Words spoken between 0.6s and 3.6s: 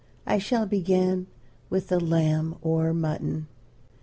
begin with the lamb or mutton.